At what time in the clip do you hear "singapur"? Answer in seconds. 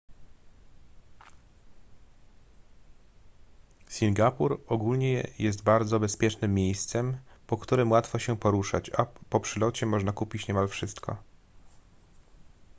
3.87-4.61